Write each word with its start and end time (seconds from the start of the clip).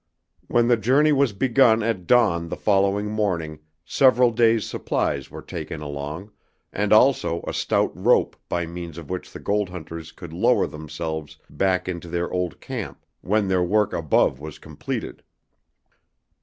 When 0.47 0.67
the 0.67 0.77
journey 0.77 1.11
was 1.11 1.31
begun 1.31 1.83
at 1.83 2.07
dawn 2.07 2.49
the 2.49 2.57
following 2.57 3.11
morning 3.11 3.59
several 3.85 4.31
days' 4.31 4.65
supplies 4.67 5.29
were 5.29 5.43
taken 5.43 5.79
along, 5.79 6.31
and 6.73 6.91
also 6.91 7.43
a 7.47 7.53
stout 7.53 7.91
rope 7.95 8.35
by 8.49 8.65
means 8.65 8.97
of 8.97 9.11
which 9.11 9.31
the 9.31 9.39
gold 9.39 9.69
hunters 9.69 10.11
could 10.11 10.33
lower 10.33 10.65
themselves 10.65 11.37
back 11.51 11.87
into 11.87 12.07
their 12.07 12.31
old 12.31 12.59
camp 12.59 13.05
when 13.21 13.47
their 13.47 13.61
work 13.61 13.93
above 13.93 14.39
was 14.39 14.57
completed. 14.57 15.21